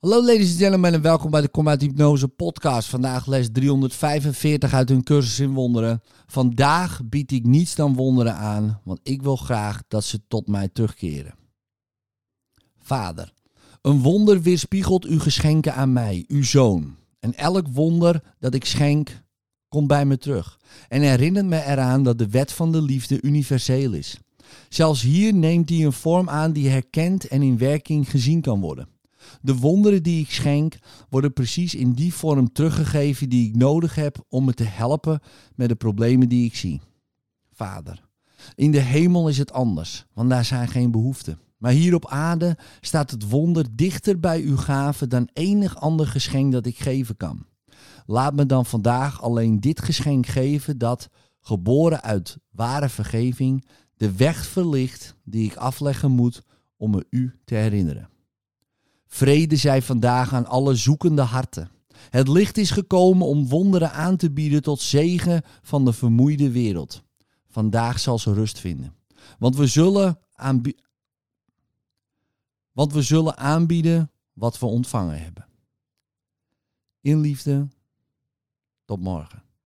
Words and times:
Hallo 0.00 0.24
ladies 0.24 0.50
and 0.50 0.58
gentlemen 0.58 0.94
en 0.94 1.02
welkom 1.02 1.30
bij 1.30 1.40
de 1.40 1.48
Kom 1.48 1.68
uit 1.68 1.80
Hypnose 1.80 2.28
podcast. 2.28 2.88
Vandaag 2.88 3.26
les 3.26 3.48
345 3.52 4.74
uit 4.74 4.88
hun 4.88 5.02
cursus 5.02 5.40
in 5.40 5.52
wonderen. 5.52 6.02
Vandaag 6.26 7.00
bied 7.04 7.32
ik 7.32 7.46
niets 7.46 7.74
dan 7.74 7.94
wonderen 7.94 8.34
aan, 8.34 8.80
want 8.84 9.00
ik 9.02 9.22
wil 9.22 9.36
graag 9.36 9.82
dat 9.88 10.04
ze 10.04 10.20
tot 10.28 10.46
mij 10.46 10.68
terugkeren. 10.68 11.34
Vader, 12.78 13.32
een 13.82 14.00
wonder 14.02 14.42
weerspiegelt 14.42 15.04
uw 15.04 15.18
geschenken 15.18 15.74
aan 15.74 15.92
mij, 15.92 16.24
uw 16.28 16.44
zoon. 16.44 16.96
En 17.18 17.34
elk 17.34 17.66
wonder 17.68 18.22
dat 18.38 18.54
ik 18.54 18.64
schenk, 18.64 19.22
komt 19.68 19.86
bij 19.86 20.04
me 20.04 20.18
terug. 20.18 20.58
En 20.88 21.02
herinnert 21.02 21.46
me 21.46 21.64
eraan 21.64 22.02
dat 22.02 22.18
de 22.18 22.28
wet 22.28 22.52
van 22.52 22.72
de 22.72 22.82
liefde 22.82 23.22
universeel 23.22 23.92
is. 23.92 24.18
Zelfs 24.68 25.02
hier 25.02 25.34
neemt 25.34 25.68
hij 25.68 25.84
een 25.84 25.92
vorm 25.92 26.28
aan 26.28 26.52
die 26.52 26.68
herkend 26.68 27.28
en 27.28 27.42
in 27.42 27.58
werking 27.58 28.10
gezien 28.10 28.40
kan 28.40 28.60
worden. 28.60 28.98
De 29.42 29.56
wonderen 29.56 30.02
die 30.02 30.20
ik 30.20 30.30
schenk 30.30 30.78
worden 31.08 31.32
precies 31.32 31.74
in 31.74 31.92
die 31.92 32.14
vorm 32.14 32.52
teruggegeven 32.52 33.28
die 33.28 33.48
ik 33.48 33.56
nodig 33.56 33.94
heb 33.94 34.24
om 34.28 34.44
me 34.44 34.54
te 34.54 34.64
helpen 34.64 35.20
met 35.54 35.68
de 35.68 35.74
problemen 35.74 36.28
die 36.28 36.44
ik 36.44 36.56
zie. 36.56 36.80
Vader, 37.52 38.08
in 38.54 38.70
de 38.70 38.80
hemel 38.80 39.28
is 39.28 39.38
het 39.38 39.52
anders, 39.52 40.06
want 40.14 40.30
daar 40.30 40.44
zijn 40.44 40.68
geen 40.68 40.90
behoeften. 40.90 41.38
Maar 41.60 41.72
hier 41.72 41.94
op 41.94 42.06
aarde 42.08 42.56
staat 42.80 43.10
het 43.10 43.28
wonder 43.28 43.66
dichter 43.72 44.20
bij 44.20 44.40
uw 44.40 44.56
gave 44.56 45.06
dan 45.06 45.28
enig 45.32 45.80
ander 45.80 46.06
geschenk 46.06 46.52
dat 46.52 46.66
ik 46.66 46.78
geven 46.78 47.16
kan. 47.16 47.46
Laat 48.06 48.34
me 48.34 48.46
dan 48.46 48.66
vandaag 48.66 49.22
alleen 49.22 49.60
dit 49.60 49.82
geschenk 49.82 50.26
geven 50.26 50.78
dat, 50.78 51.08
geboren 51.40 52.02
uit 52.02 52.38
ware 52.50 52.88
vergeving, 52.88 53.66
de 53.96 54.12
weg 54.12 54.46
verlicht 54.46 55.16
die 55.24 55.44
ik 55.44 55.56
afleggen 55.56 56.10
moet 56.10 56.42
om 56.76 56.90
me 56.90 57.06
u 57.10 57.34
te 57.44 57.54
herinneren. 57.54 58.08
Vrede 59.10 59.56
zij 59.56 59.82
vandaag 59.82 60.32
aan 60.32 60.46
alle 60.46 60.74
zoekende 60.74 61.22
harten. 61.22 61.70
Het 62.10 62.28
licht 62.28 62.56
is 62.56 62.70
gekomen 62.70 63.26
om 63.26 63.48
wonderen 63.48 63.92
aan 63.92 64.16
te 64.16 64.30
bieden 64.30 64.62
tot 64.62 64.80
zegen 64.80 65.42
van 65.62 65.84
de 65.84 65.92
vermoeide 65.92 66.50
wereld. 66.50 67.02
Vandaag 67.48 67.98
zal 67.98 68.18
ze 68.18 68.32
rust 68.32 68.58
vinden. 68.58 68.94
Want 69.38 69.56
we 69.56 69.66
zullen, 69.66 70.18
we 72.72 73.02
zullen 73.02 73.36
aanbieden 73.36 74.10
wat 74.32 74.58
we 74.58 74.66
ontvangen 74.66 75.22
hebben. 75.22 75.46
In 77.00 77.20
liefde, 77.20 77.68
tot 78.84 79.00
morgen. 79.00 79.42